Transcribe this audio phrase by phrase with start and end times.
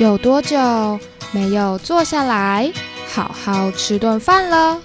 [0.00, 0.98] 有多久
[1.30, 2.72] 没有坐下来
[3.06, 4.78] 好好吃顿饭了？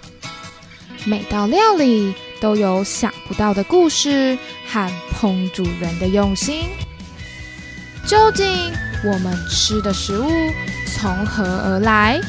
[1.05, 6.65] 每道料理都有想不到的故事和烹煮人的用心。
[8.05, 8.45] 究竟
[9.05, 10.29] 我们吃的食物
[10.93, 12.19] 从何而来？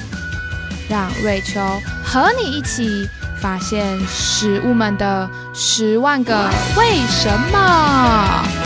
[0.89, 1.61] 让瑞秋
[2.05, 3.09] 和你一起
[3.43, 8.66] 发现食物们的十万个为什么。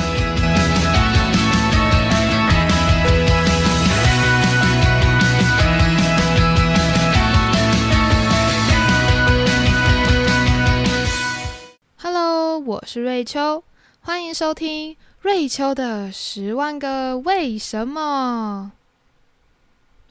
[12.92, 13.62] 是瑞秋，
[14.00, 18.72] 欢迎收听瑞秋的十万个为什么。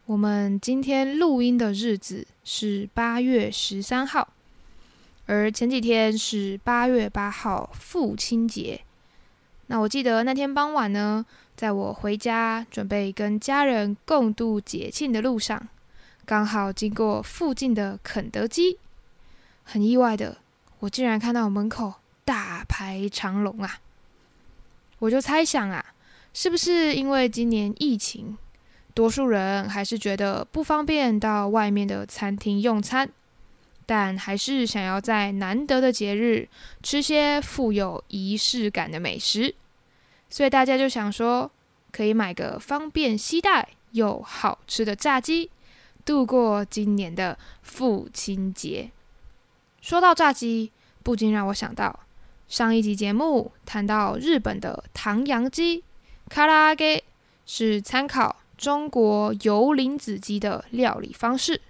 [0.05, 4.29] 我们今天录音的日子是八月十三号，
[5.25, 8.79] 而前几天是八月八号父亲节。
[9.67, 11.25] 那我记得那天傍晚呢，
[11.57, 15.67] 在我回家准备跟家人共度节庆的路上，
[16.25, 18.79] 刚好经过附近的肯德基，
[19.65, 20.37] 很意外的。
[20.79, 21.95] 我竟然看到门口
[22.29, 23.79] 大排长龙啊！
[24.99, 25.83] 我就猜想啊，
[26.31, 28.37] 是不是因为今年疫情，
[28.93, 33.09] 多数人还是觉得不方便到外面的餐厅用餐，
[33.87, 36.47] 但还是想要在难得的节日
[36.83, 39.55] 吃些富有仪式感的美食，
[40.29, 41.49] 所以大家就想说，
[41.91, 45.49] 可以买个方便携带又好吃的炸鸡，
[46.05, 48.91] 度过今年的父亲节。
[49.81, 52.01] 说到炸鸡，不禁让我想到
[52.49, 55.83] 上一集节目谈到日本的唐扬鸡、
[56.29, 57.03] 卡拉给，
[57.45, 61.61] 是参考中国油淋子鸡的料理方式。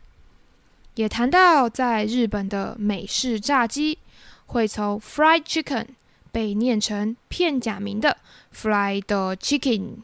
[0.95, 3.99] 也谈到在日本的美式炸鸡
[4.45, 5.85] 会从 fried chicken
[6.31, 8.15] 被念成片假名的
[8.55, 9.03] fried
[9.35, 9.97] chicken。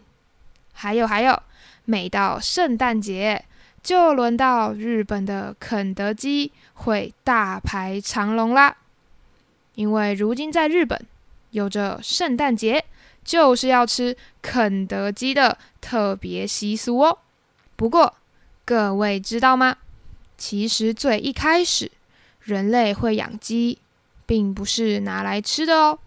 [0.73, 1.41] 还有还有，
[1.85, 3.45] 每到圣诞节。
[3.81, 8.75] 就轮到日本的肯德基会大排长龙啦，
[9.75, 10.99] 因为如今在日本
[11.51, 12.83] 有着圣诞节
[13.23, 17.19] 就是要吃肯德基的特别习俗哦。
[17.75, 18.15] 不过
[18.63, 19.77] 各位知道吗？
[20.37, 21.91] 其实最一开始
[22.41, 23.79] 人类会养鸡，
[24.25, 25.99] 并不是拿来吃的哦。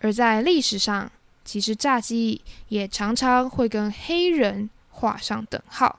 [0.00, 1.10] 而在历史上，
[1.44, 5.98] 其实炸鸡也常常会跟黑人画上等号。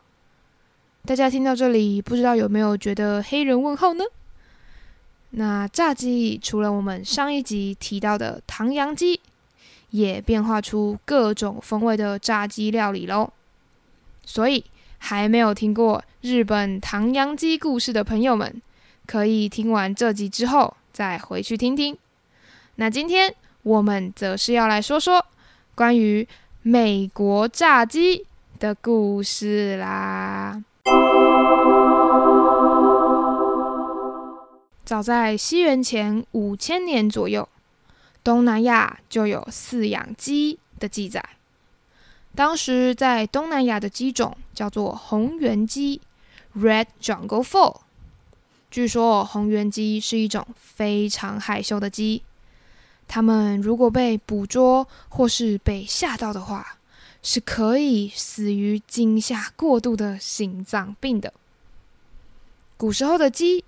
[1.05, 4.03] 大家听到这里，不知道有没有觉得黑人问号呢？
[5.37, 9.19] 那炸鸡除了我们上一集提到的唐扬鸡，
[9.89, 13.29] 也变化出各种风味的炸鸡料理喽。
[14.25, 14.63] 所以
[14.97, 18.61] 还没有听过日本唐扬鸡故事的朋友们，
[19.05, 21.97] 可以听完这集之后再回去听听。
[22.75, 25.25] 那今天我们则是要来说说
[25.75, 26.25] 关于
[26.61, 28.25] 美国炸鸡
[28.57, 30.63] 的故事啦。
[34.85, 37.49] 早在西元前五千年左右，
[38.23, 41.27] 东南亚就有饲养鸡的记载。
[42.35, 45.99] 当时在东南亚的鸡种叫做红原鸡
[46.55, 47.77] （Red Jungle Fowl）。
[48.69, 52.21] 据说红原鸡是一种非常害羞的鸡，
[53.07, 56.77] 它们如果被捕捉或是被吓到的话，
[57.23, 61.33] 是可以死于惊吓过度的心脏病的。
[62.77, 63.63] 古时候的鸡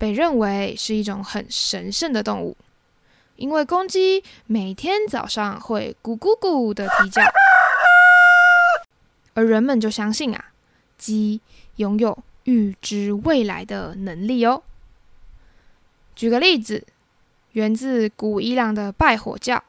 [0.00, 2.56] 被认为是一种很神圣的动物，
[3.36, 7.20] 因为公鸡每天早上会咕咕咕的啼叫，
[9.34, 10.42] 而人们就相信啊，
[10.96, 11.42] 鸡
[11.76, 14.62] 拥有预知未来的能力哦。
[16.16, 16.86] 举个例子，
[17.52, 19.62] 源自古伊朗的拜火教，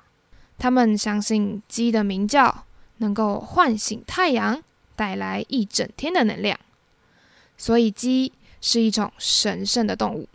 [0.58, 2.64] 他们相信鸡的鸣叫
[3.00, 4.64] 能够唤醒太阳，
[4.96, 6.58] 带来一整天的能量，
[7.58, 8.32] 所以鸡。
[8.62, 10.30] 是一种神圣的动物。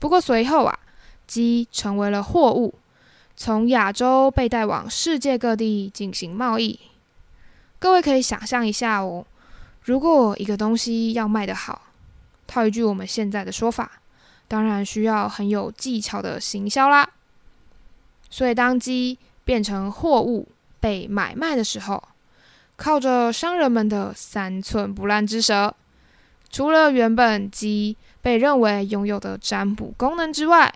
[0.00, 0.76] 不过随后啊，
[1.28, 2.74] 鸡成为了货物，
[3.36, 6.80] 从亚洲被带往世界各地进行贸易。
[7.78, 9.24] 各位可以想象一下哦，
[9.82, 11.82] 如果一个东西要卖得好，
[12.46, 14.00] 套一句我们现在的说法，
[14.48, 17.08] 当然需要很有技巧的行销啦。
[18.28, 20.48] 所以当鸡变成货物
[20.80, 22.02] 被买卖的时候，
[22.76, 25.74] 靠着商人们的三寸不烂之舌。
[26.52, 30.72] 除了原本鸡被认为拥有的占卜功能之外，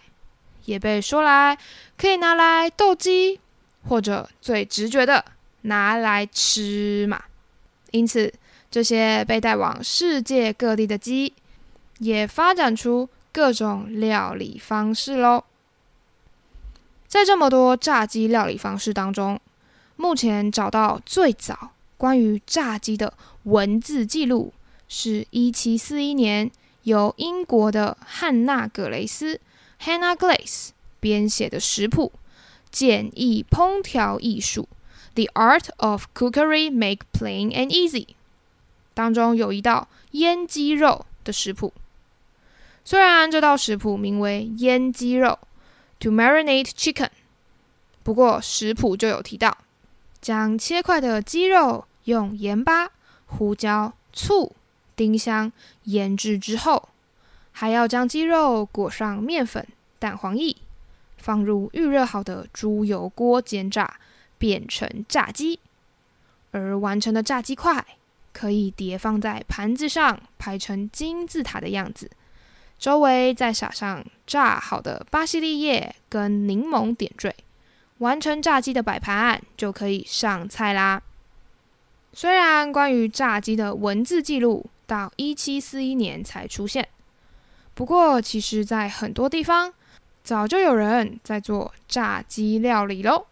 [0.64, 1.56] 也被说来
[1.96, 3.38] 可以拿来斗鸡，
[3.86, 5.24] 或者最直觉的
[5.62, 7.22] 拿来吃嘛。
[7.92, 8.32] 因此，
[8.70, 11.32] 这些被带往世界各地的鸡，
[11.98, 15.44] 也发展出各种料理方式喽。
[17.06, 19.38] 在这么多炸鸡料理方式当中，
[19.94, 23.14] 目前找到最早关于炸鸡的
[23.44, 24.52] 文字记录，
[24.88, 26.50] 是一七四一年
[26.84, 29.40] 由英国的汉娜·格雷斯
[29.82, 32.12] （Hannah Glaze） 编写的食谱
[32.70, 34.68] 《简易烹调艺术》
[35.14, 38.08] （The Art of Cookery Make Plain and Easy）
[38.94, 41.72] 当中有一道腌鸡肉的食谱。
[42.84, 45.38] 虽然这道食谱名为腌鸡肉
[46.00, 47.10] （To Marinate Chicken），
[48.02, 49.58] 不过食谱就有提到。
[50.18, 52.90] 将切块的鸡肉用盐巴、
[53.26, 54.56] 胡椒、醋、
[54.96, 55.52] 丁香
[55.84, 56.88] 腌制之后，
[57.52, 59.66] 还要将鸡肉裹上面粉、
[59.98, 60.56] 蛋黄液，
[61.18, 63.98] 放入预热好的猪油锅煎炸，
[64.38, 65.60] 变成炸鸡。
[66.52, 67.84] 而完成的炸鸡块
[68.32, 72.10] 可以叠放在盘子上，排成金字塔的样子，
[72.78, 77.34] 周围再撒上炸好的巴西利叶跟柠檬点缀。
[77.98, 81.02] 完成炸鸡的摆盘就可以上菜啦。
[82.12, 86.88] 虽然关于炸鸡的文字记录到一七四一年才出现，
[87.74, 89.72] 不过其实在很多地方
[90.22, 93.26] 早就有人在做炸鸡料理喽。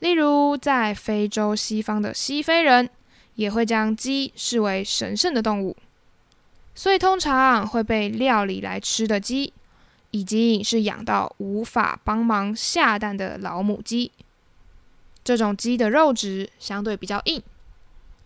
[0.00, 2.88] 例如在非洲西方的西非人
[3.34, 5.76] 也会将鸡视为神圣的动物，
[6.74, 9.52] 所以通常会被料理来吃的鸡。
[10.10, 14.12] 已经是养到无法帮忙下蛋的老母鸡，
[15.24, 17.42] 这种鸡的肉质相对比较硬，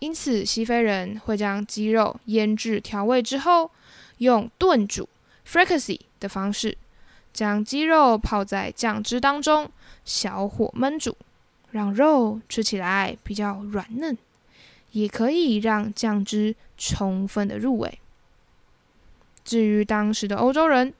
[0.00, 3.70] 因此西非人会将鸡肉腌制调味之后，
[4.18, 5.08] 用炖煮
[5.46, 6.76] （fricassee） 的方式，
[7.32, 9.70] 将鸡肉泡在酱汁当中，
[10.04, 11.16] 小火焖煮，
[11.72, 14.16] 让肉吃起来比较软嫩，
[14.92, 17.98] 也可以让酱汁充分的入味。
[19.44, 20.94] 至于当时的欧洲人，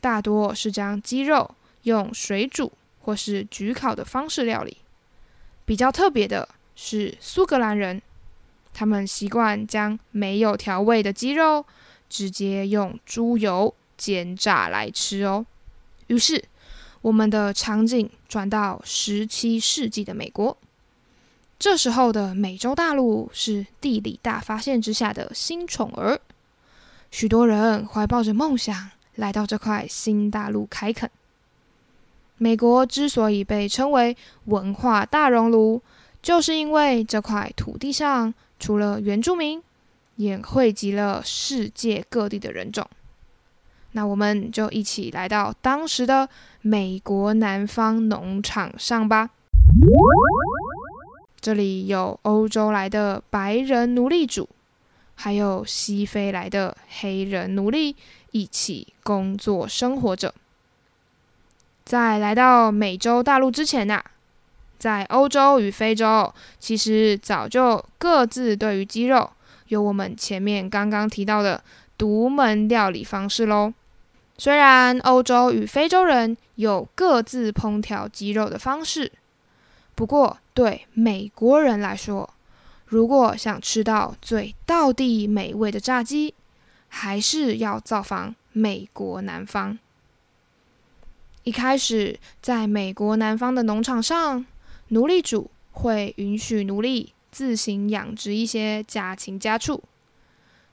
[0.00, 4.76] 大多是将鸡肉用水煮或是焗烤的方式料理。
[5.64, 8.02] 比较特别的是苏格兰人，
[8.74, 11.64] 他们习惯将没有调味的鸡肉
[12.10, 15.46] 直接用猪油煎炸来吃哦。
[16.08, 16.44] 于是，
[17.00, 20.54] 我们的场景转到十七世纪的美国。
[21.58, 26.20] 这时候的美洲大陆是地理大发现之下的新宠儿，
[27.10, 28.90] 许多人怀抱着梦想。
[29.16, 31.08] 来到这块新大陆开垦。
[32.36, 34.16] 美国之所以被称为
[34.46, 35.80] 文化大熔炉，
[36.20, 39.62] 就是因为这块土地上除了原住民，
[40.16, 42.88] 也汇集了世界各地的人种。
[43.92, 46.28] 那我们就一起来到当时的
[46.62, 49.30] 美国南方农场上吧。
[51.40, 54.48] 这里有欧洲来的白人奴隶主，
[55.14, 57.96] 还有西非来的黑人奴隶。
[58.32, 60.34] 一起工作生活着。
[61.84, 64.02] 在来到美洲大陆之前呐，
[64.84, 69.30] 在欧洲与非洲，其实早就各自对于鸡肉
[69.68, 71.64] 有我们前面刚刚提到的
[71.96, 73.72] 独门料理方式喽。
[74.36, 79.10] 虽然欧洲与非洲人有各自烹调鸡肉的方式，
[79.94, 82.28] 不过对美国人来说，
[82.84, 86.34] 如果想吃到最道地美味的炸鸡，
[86.88, 89.78] 还是要造访美国南方。
[91.44, 94.44] 一开始，在美国南方的农场上，
[94.88, 99.82] 奴隶主会允许奴隶自行养殖一些家禽家畜。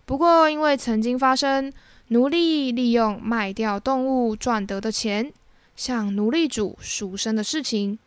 [0.05, 1.71] 不过，因为曾经发生
[2.09, 5.31] 奴隶利用卖掉动物赚得的钱
[5.75, 7.97] 向奴隶主赎身的事情，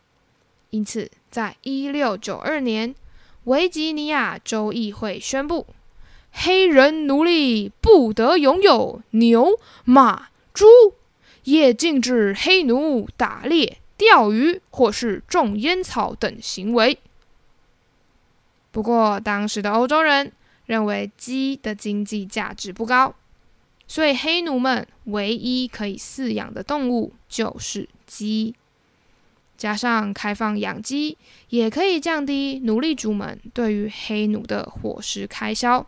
[0.70, 2.94] 因此，在一六九二年，
[3.44, 5.66] 维吉尼亚州议会宣布。
[6.30, 10.66] 黑人奴隶不得拥有牛、马、猪，
[11.44, 16.98] 也禁止黑奴打猎、钓鱼或是种烟草等行为。
[18.70, 20.32] 不过，当时的欧洲人
[20.66, 23.14] 认为鸡的经济价值不高，
[23.86, 28.54] 所以黑奴们唯一可以饲养的动物就是鸡。
[29.56, 31.16] 加上开放养鸡，
[31.50, 35.86] 也可以降低奴隶主们对于黑奴的伙食开销。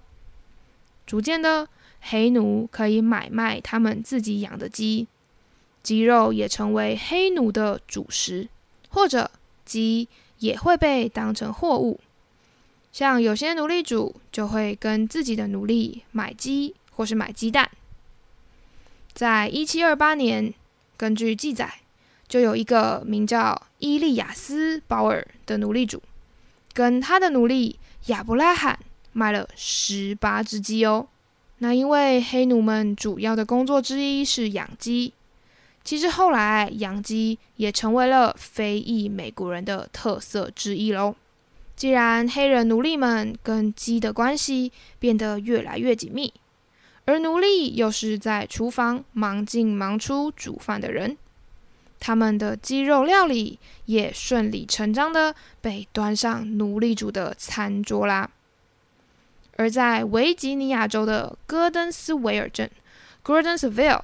[1.05, 1.69] 逐渐的，
[2.01, 5.09] 黑奴可以买卖他们自己养的鸡，
[5.87, 8.49] 鸡肉也成为黑奴的主食，
[8.89, 9.31] 或者
[9.65, 10.09] 鸡
[10.41, 12.01] 也会被当成货物。
[12.91, 17.71] 像有些奴隶主就会跟自己的奴隶买鸡，或是买鸡蛋。
[19.15, 20.53] 在一七二八年，
[20.97, 21.83] 根据记载，
[22.27, 26.03] 就有一个名叫伊利亚斯·保尔的奴隶主，
[26.73, 28.81] 跟他的奴隶亚伯拉罕。
[29.13, 31.07] 卖了十八只鸡哦。
[31.59, 35.15] 那因为黑奴们主要的工作之一是养鸡，
[35.87, 41.15] 其实后来养鸡也成为了非裔美国人的特色之一喽。
[41.77, 46.35] 既然黑人奴隶们跟鸡的关系变得越来越紧密，
[47.05, 51.17] 而奴隶又是在厨房忙进忙出煮饭的人，
[52.01, 58.29] 他们的鸡肉料理也顺理成章的被端上奴隶主的餐桌啦。
[59.57, 62.69] 而在维吉尼亚州的戈登斯维尔镇
[63.25, 64.03] （Gordonsville），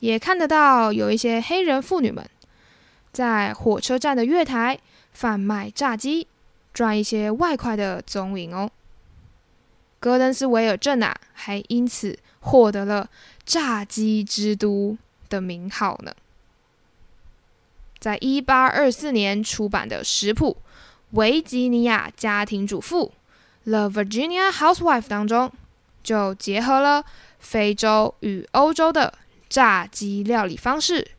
[0.00, 2.28] 也看得到有一些黑人妇女们
[3.12, 4.78] 在火车站的月台
[5.12, 6.26] 贩卖炸鸡。
[6.74, 8.70] 赚一些外快的踪影哦。
[9.98, 13.10] 戈登斯维尔镇啊，还因此获得了
[13.44, 14.96] “炸鸡之都”
[15.28, 16.14] 的名号呢。
[17.98, 20.58] 在一八二四年出版的食谱
[21.16, 23.12] 《维吉尼亚家庭主妇》
[23.68, 25.50] （The Virginia Housewife） 当中，
[26.04, 27.04] 就结合了
[27.40, 29.12] 非洲与欧洲的
[29.48, 31.12] 炸鸡料理方式。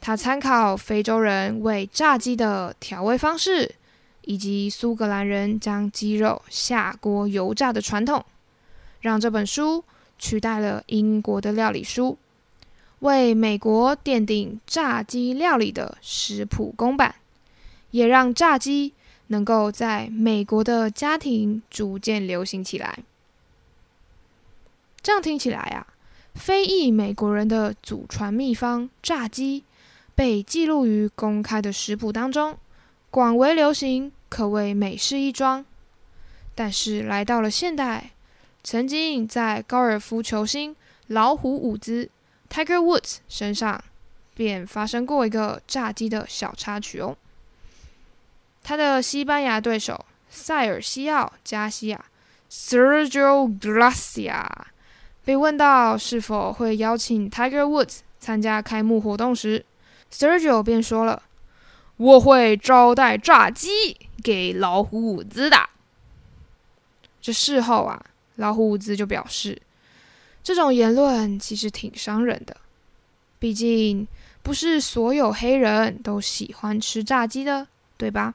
[0.00, 3.74] 他参考非洲人为炸鸡的调味方式。
[4.22, 8.24] 以及苏格兰人将鸡肉下锅油炸的传统，
[9.00, 9.82] 让这本书
[10.18, 12.16] 取代了英国的料理书，
[13.00, 17.16] 为美国奠定炸鸡料理的食谱公版，
[17.90, 18.92] 也让炸鸡
[19.28, 22.98] 能够在美国的家庭逐渐流行起来。
[25.02, 25.86] 这样听起来啊，
[26.40, 29.62] 非裔美国人的祖传秘方炸鸡
[30.14, 32.58] 被记录于公开的食谱当中。
[33.10, 35.66] 广为流行，可谓美事一桩。
[36.54, 38.12] 但是来到了现代，
[38.64, 40.74] 曾经在高尔夫球星
[41.08, 42.08] 老虎伍兹
[42.48, 43.84] （Tiger Woods） 身上，
[44.34, 47.14] 便发生过一个炸鸡的小插曲哦。
[48.62, 52.02] 他的西班牙对手塞尔西奥·加西亚
[52.50, 54.46] （Sergio Garcia）
[55.24, 59.64] 被问到是否会邀请 Tiger Woods 参加开幕活动时
[60.12, 61.22] ，Sergio 便说了。
[61.96, 63.68] 我会招待炸鸡
[64.22, 65.68] 给老虎伍兹的。
[67.20, 68.02] 这事后啊，
[68.36, 69.60] 老虎伍兹就表示，
[70.42, 72.56] 这种言论其实挺伤人的。
[73.38, 74.08] 毕竟
[74.42, 78.34] 不是所有黑人都喜欢吃炸鸡的，对吧？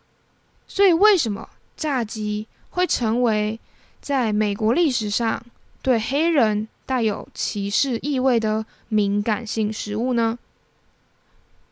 [0.68, 3.60] 所以为什么炸鸡会成为
[4.00, 5.44] 在美国历史上
[5.82, 10.38] 对黑人带有歧视意味的敏感性食物呢？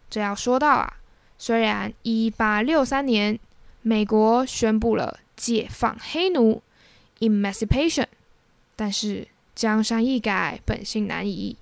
[0.10, 0.94] 这要说到啊。
[1.38, 3.38] 虽然一八六三年
[3.82, 6.62] 美国宣布了解放黑奴
[7.20, 8.06] （emancipation），
[8.76, 11.58] 但是江山易改，本性难移。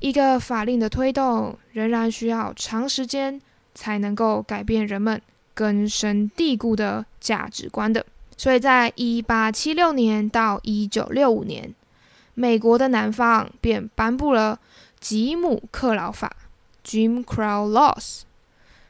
[0.00, 3.40] 一个法令的推动仍然需要长时间
[3.74, 5.20] 才能够改变人们
[5.54, 8.04] 根深蒂固的价值观的。
[8.36, 11.74] 所以在一八七六年到一九六五年，
[12.38, 14.60] 美国的南方便颁布了
[15.00, 16.36] 吉姆克劳法
[16.84, 18.20] （Jim Crow Laws）。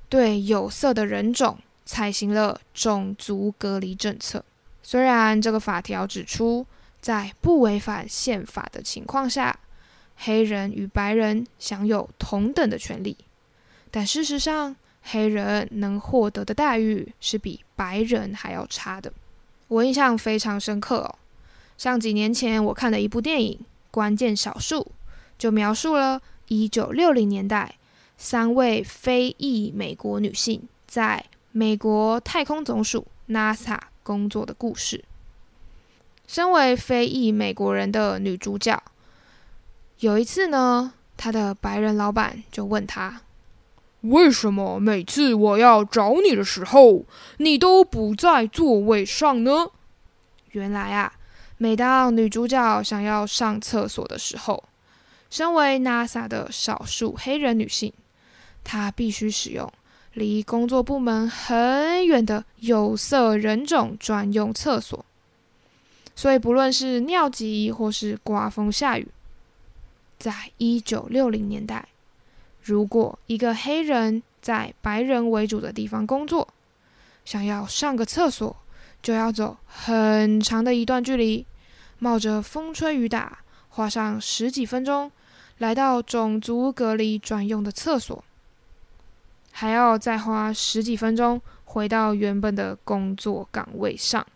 [0.09, 4.45] 对有色的人种采行了种族隔离政策。
[4.83, 6.67] 虽然这个法条指出，
[7.01, 9.59] 在不违反宪法的情况下，
[10.17, 13.17] 黑人与白人享有同等的权利，
[13.91, 19.13] 但事实上，黑人能获得的待遇是比白人还要差的。
[19.69, 21.15] 我印象非常深刻哦，
[21.79, 23.59] 像几年前我看的一部电影
[23.91, 24.81] 《关键少数》，
[25.39, 27.75] 就描述了一九六零年代。
[28.19, 35.05] 三位非裔美国女性在美国太空总署 NASA 工作的故事。
[36.27, 38.83] 身为非裔美国人的女主角，
[39.99, 43.21] 有一次呢，她的白人老板就问她
[44.01, 47.05] ：“为什么每次我要找你的时候，
[47.37, 49.69] 你都不在座位上呢？”
[50.53, 51.13] 原来啊，
[51.59, 54.63] 每当女主角想要上厕所的时候，
[55.31, 57.93] 身为 NASA 的少数黑人女性。
[58.63, 59.73] 她必须使用
[60.13, 65.05] 离工作部门很远的有色人种专用厕所，
[66.15, 69.09] 所以不论是尿急或是刮风下雨，
[70.19, 71.87] 在一九六零年代，
[72.63, 76.49] 如果一个黑人在白人为主的地方工作，
[77.25, 78.57] 想要上个厕所，
[79.03, 81.47] 就要走很长的一段距离，
[81.99, 83.39] 冒着风吹雨打，
[83.69, 85.11] 花上十几分钟，
[85.59, 88.25] 来到种族隔离专用的厕所。
[89.53, 94.27] 还要再花十几分钟回到原本的工作岗位上，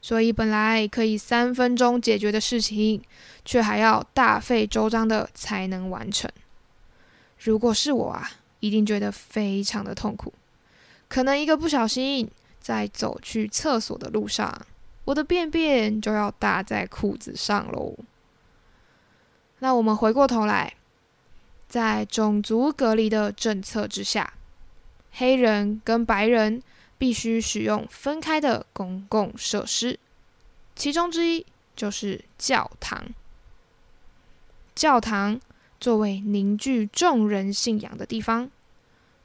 [0.00, 3.02] 所以本来可以三分钟解决的事情，
[3.44, 6.30] 却还要大费周章的才能完成。
[7.40, 8.30] 如果是我啊，
[8.60, 10.32] 一定觉得非常的痛苦，
[11.08, 12.30] 可能一个不小心，
[12.68, 14.54] 在走去厕所的路上，
[15.06, 17.96] 我的便便就要搭在裤子上喽。
[19.60, 20.74] 那我们回过头来，
[21.66, 24.34] 在种族隔离的政策之下。
[25.12, 26.62] 黑人跟白人
[26.98, 29.98] 必须使用分开的公共设施，
[30.76, 33.06] 其中之一就是教堂。
[34.74, 35.40] 教堂
[35.80, 38.50] 作为凝聚众人信仰的地方，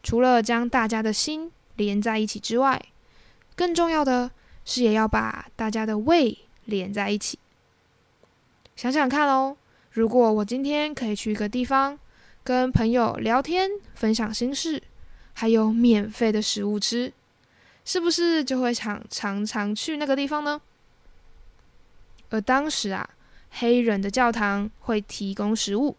[0.02, 2.82] 除了将大家的心连在一起之外，
[3.56, 4.32] 更重要的
[4.66, 7.40] 是也要把大家的胃连在一起。
[8.76, 9.56] 想想看哦，
[9.92, 11.98] 如果我今天可以去一个地方，
[12.44, 14.82] 跟朋友聊天、分享心事，
[15.34, 17.14] 还有免费的食物吃，
[17.86, 20.62] 是不是就会想常常去那个地方呢？
[22.30, 23.10] 而当时啊。
[23.56, 25.96] 黑人的教堂会提供食物，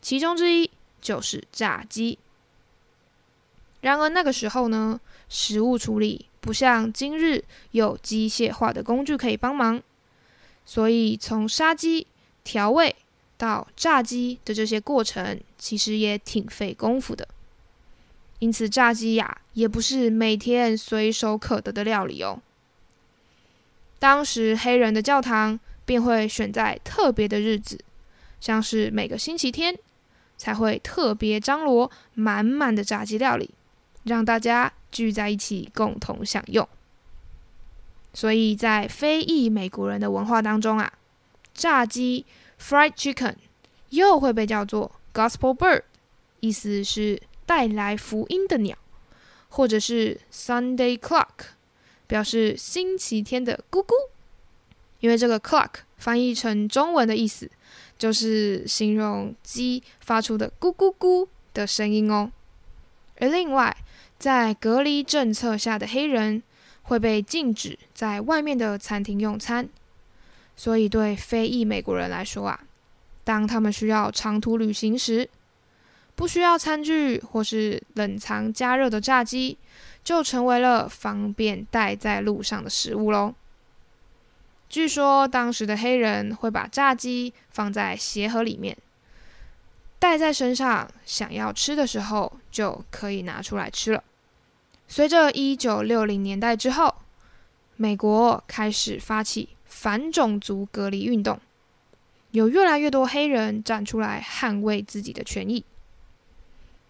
[0.00, 2.16] 其中之一就是炸鸡。
[3.80, 9.82] 然而那个时候呢，食物处理不像今日有机械化的工具可以帮忙，
[10.64, 12.06] 所以从杀鸡、
[12.42, 12.94] 调味
[13.36, 17.26] 到炸鸡的这些过程，其实也挺费功夫的。
[18.38, 22.40] 因此，炸鸡呀，也不是每天随手可得的料理哦。
[23.98, 25.58] 当时黑人的教堂。
[25.86, 27.78] 便会选在特别的日子，
[28.40, 29.78] 像是每个星期天，
[30.36, 33.54] 才会特别张罗满满的炸鸡料理，
[34.06, 36.66] 让大家聚在一起共同享用。
[38.14, 40.90] 所以在非裔美国人的文化当中啊，
[41.52, 42.24] 炸鸡
[42.58, 43.34] （fried chicken）
[43.90, 45.82] 又会被叫做 “gospel bird”，
[46.40, 48.78] 意思是带来福音的鸟，
[49.50, 51.52] 或者是 “Sunday clock”，
[52.06, 53.92] 表示星期天的咕咕。
[55.00, 57.50] 因为这个 clock 翻译成中文的意思，
[57.98, 62.32] 就是形容鸡发出的咕咕咕的声音哦。
[63.18, 63.76] 而另外，
[64.26, 66.42] 在隔离政策下的黑人
[66.82, 69.68] 会被禁止在外面的餐厅用餐，
[70.56, 72.58] 所以对非裔美国人来说啊，
[73.22, 75.30] 当他们需要长途旅行时，
[76.16, 79.58] 不需要餐具或是冷藏加热的炸鸡，
[80.02, 83.32] 就成为了方便带在路上的食物喽。
[84.68, 88.76] 据说当时的黑人会把炸鸡放在鞋盒里面，
[90.00, 94.02] 带在身上，想要吃的时候就可以拿出来吃了。
[94.88, 96.94] 随着一九六零年代之后，
[97.76, 101.40] 美国开始发起反种族隔离运动，
[102.30, 105.64] 有越来越多黑人站出来捍卫自己的权益。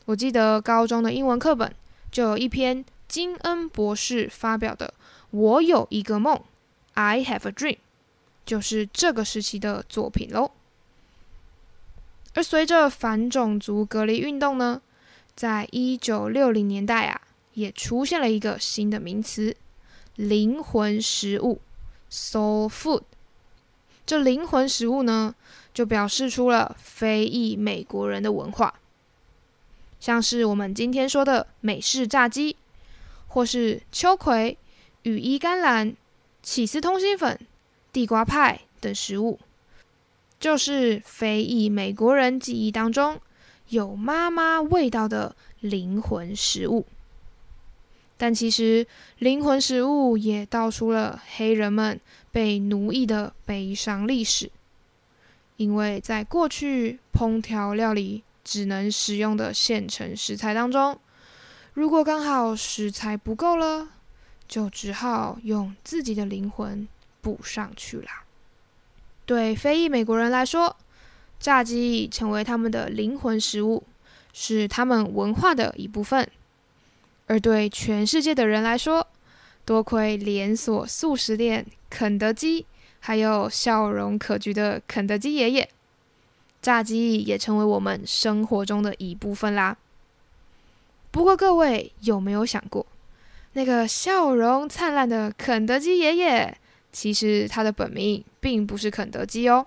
[0.05, 1.75] 我记得高中的英文课本
[2.13, 4.95] 就有一篇金恩博士发表的
[5.31, 6.37] 《我有一个梦》。
[6.95, 7.79] I have a dream，
[8.45, 10.53] 就是这个时期的作品喽。
[12.35, 14.81] 而随着反种族隔离运动呢，
[15.35, 17.21] 在一九六零年代啊，
[17.57, 19.57] 也出现了一个新的名词——
[20.17, 21.61] 灵魂食物
[22.11, 23.03] （soul food）。
[24.05, 25.35] 这灵魂食物呢，
[25.73, 28.75] 就表示出了非裔美国人的文化，
[29.99, 32.57] 像是我们今天说的美式炸鸡，
[33.27, 34.59] 或是秋葵、
[35.03, 35.97] 羽衣甘蓝。
[36.43, 37.41] 起司通心粉、
[37.93, 39.41] 地瓜派等食物，
[40.39, 43.21] 就是非裔美国人记忆当中
[43.71, 46.87] 有妈妈味道的灵魂食物。
[48.17, 48.87] 但其实，
[49.19, 52.01] 灵魂食物也道出了黑人们
[52.33, 54.51] 被奴役的悲伤历史。
[55.57, 60.99] 因为在过去烹调料理只能使用的现成食材当中，
[61.73, 63.89] 如果刚好食材不够了，
[64.47, 66.87] 就只好用自己的灵魂
[67.21, 68.25] 补上去啦。
[69.25, 70.77] 对非裔美国人来说，
[71.41, 73.83] 炸鸡成为他们的灵魂食物，
[74.33, 76.27] 是他们文化的一部分；
[77.27, 79.07] 而对全世界的人来说，
[79.65, 82.65] 多亏连锁素食店肯德基，
[83.01, 85.69] 还有笑容可掬的肯德基爷爷，
[86.63, 89.77] 炸鸡也成为我们生活中的一部分啦。
[91.11, 92.87] 不过，各位有没有想过？
[93.55, 96.57] 那个笑容灿烂的肯德基爷爷，
[96.93, 99.67] 其实他的本名并不是肯德基哦，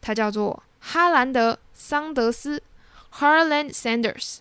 [0.00, 2.62] 他叫做哈兰德·桑德斯
[3.14, 4.38] （Harland Sanders）。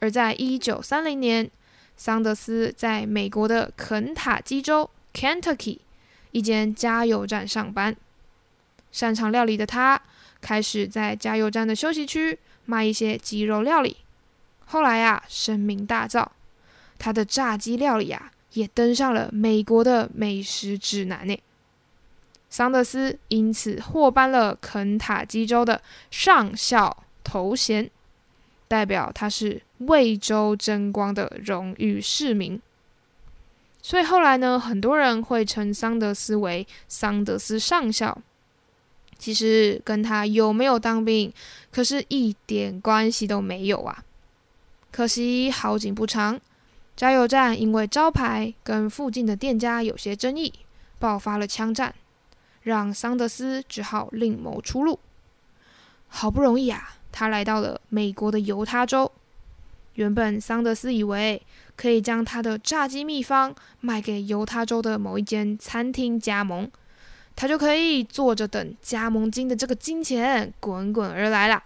[0.00, 1.50] 而在一九三零年，
[1.96, 5.78] 桑德斯在美国的肯塔基州 （Kentucky）
[6.32, 7.94] 一间加油站上班，
[8.90, 10.00] 擅长料理的他
[10.40, 13.98] 开始在加油站的休息区卖一些鸡肉料理，
[14.66, 16.26] 后来啊，声名大噪。
[16.98, 21.38] 他的炸鸡料理啊，也登上了美国的美食指南呢。
[22.48, 27.90] 桑德斯因此获颁了肯塔基州的上校头衔，
[28.70, 32.62] 代表他是为州争光的荣誉市民。
[33.82, 38.16] 所以后来呢，很多人会称桑德斯为桑德斯上校。
[39.18, 41.32] 其实跟他有没有当兵，
[41.72, 44.04] 可是一点关系都没有啊。
[44.92, 46.40] 可惜好景不长。
[46.94, 50.52] 加油站因为招牌跟附近的店家有些争议，
[51.00, 51.92] 爆发了枪战，
[52.62, 55.00] 让桑德斯只好另谋出路。
[56.06, 59.10] 好不容易啊，他来到了美国的犹他州。
[59.94, 61.42] 原本桑德斯以为
[61.76, 66.70] 可以将他的炸鸡秘方卖给犹他州的某一间餐厅加盟，
[67.34, 71.64] 他就可以坐着等加盟金的这个金钱滚滚而来了。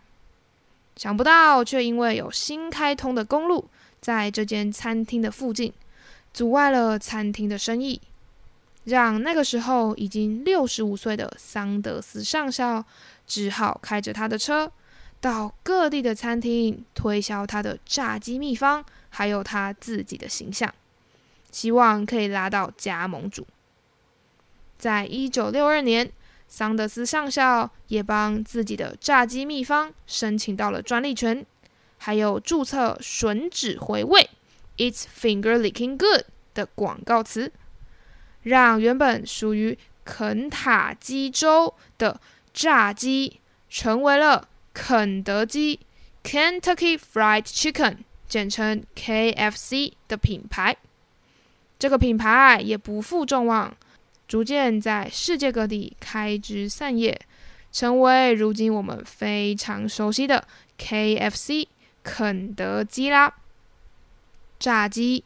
[0.96, 3.68] 想不到，却因为有新开通的公路
[4.00, 5.72] 在这间餐厅的附近，
[6.33, 8.00] 阻碍了餐厅的生意，
[8.85, 12.85] 让那个时候已经六十五岁的桑德斯上校
[13.26, 14.72] 只好开着他的车。
[15.25, 20.71] 到各地的餐厅推销他的炸鸡秘方，还有他自己的形象，
[21.51, 23.47] 希望可以拉到加盟主。
[24.77, 26.13] 在一九六二年，
[26.47, 31.47] 桑德斯上校也帮自己的炸鸡秘方申请到了专利权，
[31.97, 34.29] 还有注册“吮指回味
[34.77, 37.51] ”（It's finger licking good） 的广告词，
[38.43, 42.21] 让原本属于肯塔基州的
[42.53, 44.49] 炸鸡成为了。
[44.75, 45.79] 肯德基
[46.25, 50.77] （Kentucky Fried Chicken） 简称 KFC 的品牌，
[51.79, 53.75] 这个品牌也不负众望，
[54.27, 57.19] 逐渐在世界各地开枝散叶，
[57.71, 61.69] 成为如今我们非常熟悉的 KFC
[62.03, 63.33] 肯德基啦。
[64.59, 65.23] 炸鸡，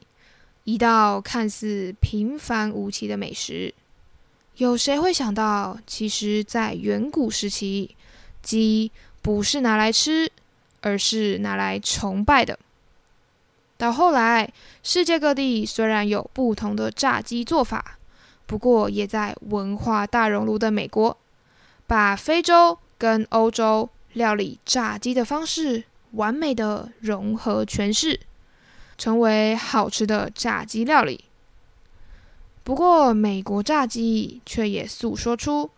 [0.64, 3.72] 一道看似平凡无奇的美食，
[4.56, 7.96] 有谁会想到，其实，在远古时期，
[8.42, 8.92] 鸡。
[9.28, 10.32] 不是拿来吃，
[10.80, 12.58] 而是拿来崇拜的。
[13.76, 14.50] 到后来，
[14.82, 17.98] 世界各地虽然有不同的炸鸡做法，
[18.46, 21.14] 不过也在文化大熔炉的美国，
[21.86, 28.18] 把非洲跟欧洲料理炸鸡的方式完美的融合诠释，
[28.96, 31.22] 成为好吃的炸鸡料理。
[32.64, 35.68] 不过，美国炸鸡却也诉说出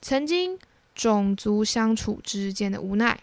[0.00, 0.58] 曾经。
[0.96, 3.20] 种族相处之间的无奈，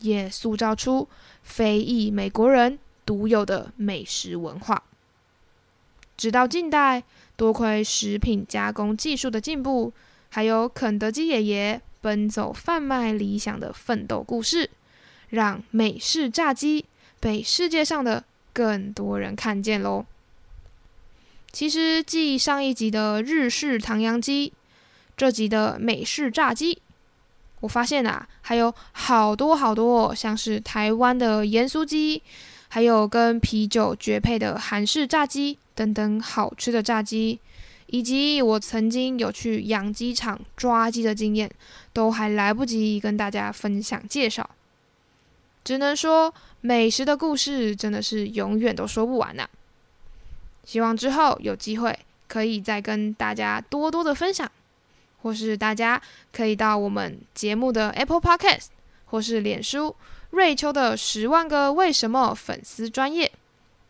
[0.00, 1.08] 也塑造出
[1.42, 4.82] 非裔美国人独有的美食文化。
[6.16, 7.04] 直到近代，
[7.36, 9.92] 多亏食品加工技术的进步，
[10.30, 14.68] 还有肯德基爷爷奔走贩卖理想的奋斗故事，
[15.28, 16.86] 让美式炸鸡
[17.20, 20.04] 被世界上的更多人看见喽。
[21.52, 24.52] 其实，继上一集的日式唐扬鸡，
[25.16, 26.82] 这集的美式炸鸡。
[27.60, 32.22] 我发现啊，还有好多好多，像是台湾的盐酥鸡，
[32.68, 37.40] 还有跟啤酒绝配的韩式炸鸡等等好吃的炸鸡，
[37.86, 41.50] 以及我曾经有去养鸡场抓鸡的经验，
[41.92, 44.48] 都还来不及跟大家分享介绍。
[45.64, 49.48] 只能说，美食的故事真的是永远都说不完呐。
[50.64, 54.50] 希望之后有机会可以再跟大家多多的分享。
[55.22, 56.00] 或是大家
[56.32, 58.66] 可以到我们节目的 Apple Podcast，
[59.06, 59.94] 或是脸书
[60.30, 63.32] 瑞秋的十万个为什么粉丝专业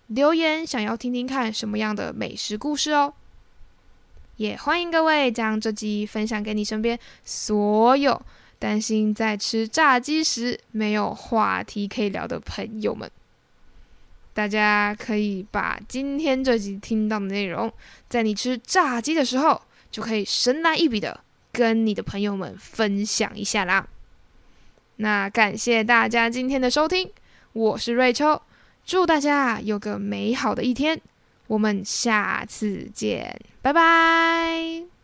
[0.09, 3.15] 留言，想要听听看什么样的美食故事哦。
[4.37, 8.21] 也欢迎各位将这集分享给你身边所有
[8.59, 13.11] 担心在吃炸鸡时没有话题可以聊的朋友们。
[14.35, 17.73] 大家可以把今天这集听到的内容，
[18.11, 19.59] 在你吃炸鸡的时候，
[19.97, 21.21] 就可以神来一笔的。
[21.53, 23.89] 跟你的朋友们分享一下啦。
[24.97, 27.11] 那感谢大家今天的收听，
[27.55, 28.43] 我是瑞秋，
[28.85, 31.01] 祝大家有个美好的一天，
[31.47, 34.96] 我们下次见，拜拜。